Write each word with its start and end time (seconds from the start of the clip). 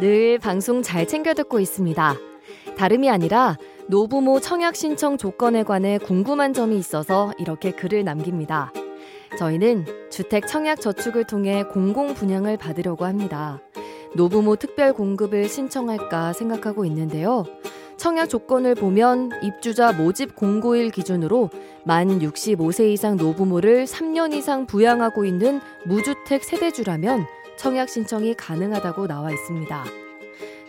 늘 0.00 0.38
방송 0.38 0.80
잘 0.80 1.06
챙겨 1.06 1.34
듣고 1.34 1.60
있습니다. 1.60 2.16
다름이 2.78 3.10
아니라 3.10 3.58
노부모 3.86 4.40
청약 4.40 4.74
신청 4.74 5.18
조건에 5.18 5.62
관해 5.62 5.98
궁금한 5.98 6.54
점이 6.54 6.78
있어서 6.78 7.34
이렇게 7.38 7.70
글을 7.70 8.04
남깁니다. 8.04 8.72
저희는 9.38 9.84
주택 10.10 10.46
청약 10.46 10.80
저축을 10.80 11.24
통해 11.24 11.64
공공 11.64 12.14
분양을 12.14 12.56
받으려고 12.56 13.04
합니다. 13.04 13.60
노부모 14.16 14.56
특별 14.56 14.94
공급을 14.94 15.48
신청할까 15.48 16.32
생각하고 16.32 16.86
있는데요. 16.86 17.44
청약 17.98 18.30
조건을 18.30 18.76
보면 18.76 19.30
입주자 19.42 19.92
모집 19.92 20.34
공고일 20.34 20.90
기준으로 20.90 21.50
만 21.84 22.08
65세 22.20 22.90
이상 22.90 23.16
노부모를 23.16 23.84
3년 23.84 24.32
이상 24.32 24.64
부양하고 24.64 25.26
있는 25.26 25.60
무주택 25.84 26.42
세대주라면 26.42 27.26
청약 27.60 27.90
신청이 27.90 28.32
가능하다고 28.36 29.06
나와 29.06 29.30
있습니다. 29.30 29.84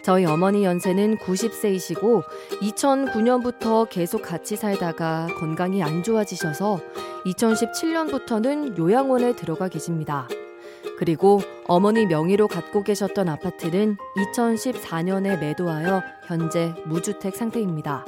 저희 0.01 0.25
어머니 0.25 0.65
연세는 0.65 1.19
90세이시고 1.19 2.21
2009년부터 2.61 3.87
계속 3.89 4.21
같이 4.21 4.57
살다가 4.57 5.27
건강이 5.39 5.81
안 5.81 6.03
좋아지셔서 6.03 6.81
2017년부터는 7.27 8.77
요양원에 8.77 9.37
들어가 9.37 9.69
계십니다. 9.69 10.27
그리고 10.97 11.39
어머니 11.65 12.05
명의로 12.05 12.49
갖고 12.49 12.83
계셨던 12.83 13.29
아파트는 13.29 13.95
2014년에 14.35 15.39
매도하여 15.39 16.01
현재 16.27 16.75
무주택 16.85 17.37
상태입니다. 17.37 18.03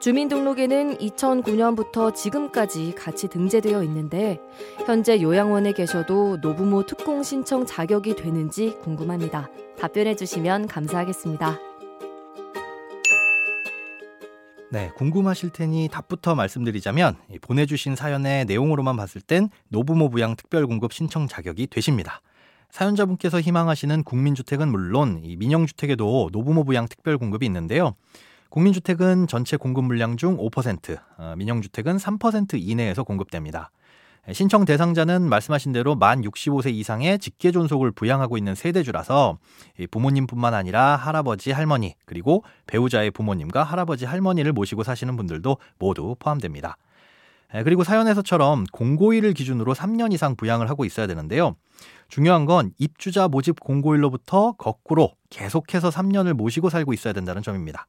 주민등록에는 0.00 0.98
2009년부터 0.98 2.14
지금까지 2.14 2.94
같이 2.94 3.28
등재되어 3.28 3.82
있는데 3.84 4.38
현재 4.84 5.20
요양원에 5.20 5.72
계셔도 5.72 6.36
노부모 6.38 6.84
특공 6.84 7.22
신청 7.22 7.64
자격이 7.64 8.16
되는지 8.16 8.76
궁금합니다. 8.82 9.48
답변해 9.78 10.14
주시면 10.14 10.66
감사하겠습니다. 10.68 11.58
네, 14.70 14.90
궁금하실 14.96 15.50
테니 15.50 15.88
답부터 15.90 16.34
말씀드리자면 16.34 17.16
보내주신 17.40 17.96
사연의 17.96 18.44
내용으로만 18.44 18.96
봤을 18.96 19.20
땐 19.20 19.48
노부모 19.68 20.10
부양 20.10 20.36
특별공급 20.36 20.92
신청 20.92 21.28
자격이 21.28 21.68
되십니다. 21.68 22.20
사연자분께서 22.70 23.40
희망하시는 23.40 24.02
국민주택은 24.02 24.68
물론 24.68 25.20
이 25.22 25.36
민영주택에도 25.36 26.28
노부모 26.32 26.64
부양 26.64 26.88
특별공급이 26.88 27.46
있는데요. 27.46 27.94
국민주택은 28.50 29.26
전체 29.26 29.56
공급 29.56 29.84
물량 29.84 30.16
중 30.16 30.36
5%, 30.36 30.98
어, 31.18 31.34
민영주택은 31.36 31.96
3% 31.96 32.60
이내에서 32.60 33.02
공급됩니다. 33.04 33.70
신청 34.32 34.64
대상자는 34.64 35.22
말씀하신 35.22 35.70
대로 35.70 35.94
만 35.94 36.20
65세 36.22 36.72
이상의 36.72 37.20
직계 37.20 37.52
존속을 37.52 37.92
부양하고 37.92 38.36
있는 38.36 38.56
세대주라서 38.56 39.38
부모님뿐만 39.92 40.52
아니라 40.52 40.96
할아버지, 40.96 41.52
할머니, 41.52 41.94
그리고 42.06 42.42
배우자의 42.66 43.12
부모님과 43.12 43.62
할아버지, 43.62 44.04
할머니를 44.04 44.52
모시고 44.52 44.82
사시는 44.82 45.16
분들도 45.16 45.58
모두 45.78 46.16
포함됩니다. 46.18 46.76
그리고 47.62 47.84
사연에서처럼 47.84 48.64
공고일을 48.72 49.32
기준으로 49.32 49.74
3년 49.74 50.12
이상 50.12 50.34
부양을 50.34 50.68
하고 50.68 50.84
있어야 50.84 51.06
되는데요. 51.06 51.54
중요한 52.08 52.44
건 52.44 52.72
입주자 52.78 53.28
모집 53.28 53.60
공고일로부터 53.60 54.52
거꾸로 54.52 55.12
계속해서 55.30 55.90
3년을 55.90 56.32
모시고 56.32 56.68
살고 56.68 56.92
있어야 56.92 57.12
된다는 57.12 57.42
점입니다. 57.42 57.86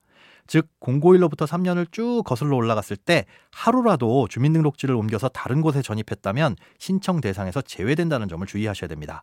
즉 0.47 0.68
공고일로부터 0.80 1.46
3년을 1.46 1.91
쭉 1.91 2.24
거슬러 2.25 2.56
올라갔을 2.56 2.97
때 2.97 3.25
하루라도 3.52 4.28
주민등록지를 4.30 4.96
옮겨서 4.96 5.30
다른 5.30 5.62
곳에 5.62 5.81
전입했다면 5.81 6.56
신청 6.80 7.22
대상에서 7.22 7.62
제외된다는 7.62 8.28
점을 8.28 8.46
주의하셔야 8.46 8.88
됩니다. 8.88 9.22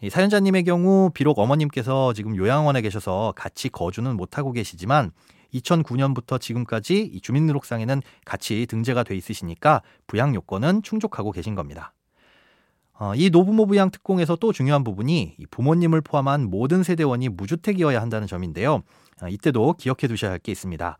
이 0.00 0.10
사연자님의 0.10 0.64
경우 0.64 1.10
비록 1.12 1.38
어머님께서 1.38 2.12
지금 2.12 2.36
요양원에 2.36 2.82
계셔서 2.82 3.32
같이 3.36 3.68
거주는 3.68 4.16
못하고 4.16 4.52
계시지만 4.52 5.10
2009년부터 5.54 6.40
지금까지 6.40 7.00
이 7.00 7.20
주민등록상에는 7.20 8.02
같이 8.24 8.66
등재가 8.66 9.02
돼 9.02 9.16
있으시니까 9.16 9.82
부양 10.06 10.34
요건은 10.34 10.82
충족하고 10.82 11.32
계신 11.32 11.54
겁니다. 11.54 11.92
어, 13.00 13.14
이 13.14 13.30
노부모 13.30 13.66
부 13.66 13.76
양 13.76 13.90
특공에서 13.90 14.36
또 14.36 14.52
중요한 14.52 14.82
부분이 14.82 15.36
부모님을 15.50 16.00
포함한 16.00 16.50
모든 16.50 16.82
세대원이 16.82 17.28
무주택이어야 17.30 18.00
한다는 18.00 18.26
점인데요. 18.26 18.82
어, 19.22 19.28
이때도 19.28 19.74
기억해 19.74 20.08
두셔야 20.08 20.32
할 20.32 20.38
게 20.40 20.52
있습니다. 20.52 20.98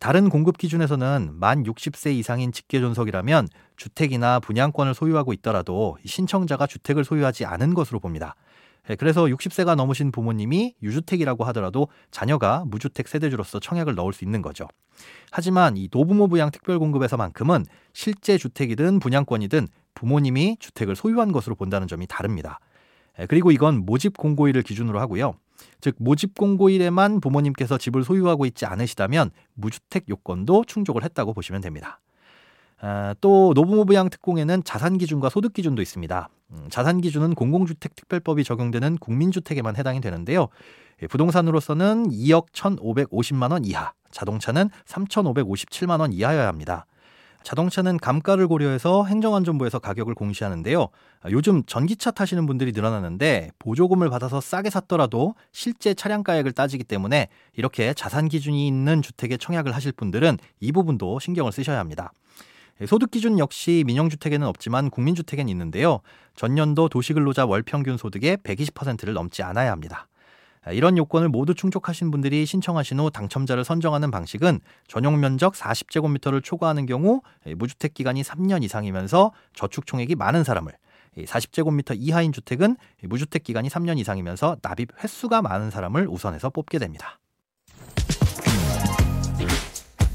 다른 0.00 0.28
공급 0.28 0.58
기준에서는 0.58 1.30
만 1.34 1.62
60세 1.62 2.12
이상인 2.12 2.50
직계 2.50 2.80
존속이라면 2.80 3.46
주택이나 3.76 4.40
분양권을 4.40 4.94
소유하고 4.94 5.32
있더라도 5.34 5.96
신청자가 6.04 6.66
주택을 6.66 7.04
소유하지 7.04 7.44
않은 7.44 7.72
것으로 7.74 8.00
봅니다. 8.00 8.34
그래서 8.98 9.24
60세가 9.24 9.76
넘으신 9.76 10.10
부모님이 10.12 10.74
유주택이라고 10.82 11.44
하더라도 11.46 11.88
자녀가 12.10 12.64
무주택 12.66 13.06
세대주로서 13.06 13.60
청약을 13.60 13.94
넣을 13.94 14.12
수 14.12 14.24
있는 14.24 14.42
거죠. 14.42 14.66
하지만 15.30 15.76
이 15.76 15.88
노부모 15.92 16.26
부양 16.28 16.50
특별공급에서만큼은 16.50 17.64
실제 17.92 18.38
주택이든 18.38 18.98
분양권이든 18.98 19.68
부모님이 19.96 20.58
주택을 20.60 20.94
소유한 20.94 21.32
것으로 21.32 21.56
본다는 21.56 21.88
점이 21.88 22.06
다릅니다. 22.06 22.60
그리고 23.28 23.50
이건 23.50 23.84
모집 23.84 24.16
공고일을 24.16 24.62
기준으로 24.62 25.00
하고요. 25.00 25.34
즉 25.80 25.96
모집 25.98 26.36
공고일에만 26.36 27.20
부모님께서 27.20 27.78
집을 27.78 28.04
소유하고 28.04 28.46
있지 28.46 28.66
않으시다면 28.66 29.30
무주택 29.54 30.08
요건도 30.08 30.64
충족을 30.66 31.02
했다고 31.02 31.32
보시면 31.32 31.62
됩니다. 31.62 32.00
아, 32.78 33.14
또 33.22 33.52
노부모 33.54 33.86
부양 33.86 34.10
특공에는 34.10 34.62
자산 34.64 34.98
기준과 34.98 35.30
소득 35.30 35.54
기준도 35.54 35.80
있습니다. 35.80 36.28
음, 36.50 36.66
자산 36.70 37.00
기준은 37.00 37.34
공공주택 37.34 37.96
특별법이 37.96 38.44
적용되는 38.44 38.98
국민주택에만 38.98 39.76
해당이 39.76 40.00
되는데요. 40.00 40.48
예, 41.02 41.06
부동산으로서는 41.06 42.10
2억 42.10 42.52
1,550만 42.52 43.52
원 43.52 43.64
이하, 43.64 43.92
자동차는 44.10 44.68
3,557만 44.84 46.00
원 46.00 46.12
이하여야 46.12 46.46
합니다. 46.46 46.86
자동차는 47.46 47.98
감가를 47.98 48.48
고려해서 48.48 49.04
행정안전부에서 49.04 49.78
가격을 49.78 50.16
공시하는데요. 50.16 50.88
요즘 51.30 51.62
전기차 51.64 52.10
타시는 52.10 52.44
분들이 52.44 52.72
늘어나는데 52.72 53.52
보조금을 53.60 54.10
받아서 54.10 54.40
싸게 54.40 54.68
샀더라도 54.68 55.36
실제 55.52 55.94
차량가액을 55.94 56.50
따지기 56.50 56.82
때문에 56.82 57.28
이렇게 57.54 57.94
자산 57.94 58.26
기준이 58.26 58.66
있는 58.66 59.00
주택에 59.00 59.36
청약을 59.36 59.76
하실 59.76 59.92
분들은 59.92 60.38
이 60.58 60.72
부분도 60.72 61.20
신경을 61.20 61.52
쓰셔야 61.52 61.78
합니다. 61.78 62.12
소득 62.84 63.12
기준 63.12 63.38
역시 63.38 63.84
민영주택에는 63.86 64.44
없지만 64.44 64.90
국민주택엔 64.90 65.48
있는데요. 65.48 66.00
전년도 66.34 66.88
도시근로자 66.88 67.46
월평균 67.46 67.96
소득의 67.96 68.38
120%를 68.38 69.14
넘지 69.14 69.44
않아야 69.44 69.70
합니다. 69.70 70.08
아, 70.66 70.72
이런 70.72 70.98
요건을 70.98 71.28
모두 71.28 71.54
충족하신 71.54 72.10
분들이 72.10 72.44
신청하신 72.44 72.98
후 72.98 73.10
당첨자를 73.10 73.64
선정하는 73.64 74.10
방식은 74.10 74.60
전용 74.88 75.20
면적 75.20 75.54
40제곱미터를 75.54 76.42
초과하는 76.42 76.86
경우 76.86 77.22
무주택 77.56 77.94
기간이 77.94 78.22
3년 78.22 78.64
이상이면서 78.64 79.32
저축 79.54 79.86
총액이 79.86 80.16
많은 80.16 80.42
사람을 80.42 80.72
40제곱미터 81.16 81.94
이하인 81.96 82.32
주택은 82.32 82.76
무주택 83.04 83.44
기간이 83.44 83.68
3년 83.68 83.98
이상이면서 83.98 84.56
납입 84.60 84.88
횟수가 85.02 85.40
많은 85.40 85.70
사람을 85.70 86.08
우선해서 86.08 86.50
뽑게 86.50 86.78
됩니다. 86.80 87.20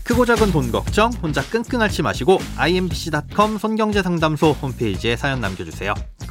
크고 0.03 0.25
작은 0.25 0.51
돈 0.51 0.69
걱정 0.73 1.09
혼자 1.23 1.41
끙끙 1.41 1.81
앓지 1.81 2.01
마시고 2.01 2.39
imbc.com 2.57 3.57
손경제상담소 3.57 4.51
홈페이지에 4.51 5.15
사연 5.15 5.39
남겨주세요. 5.39 5.93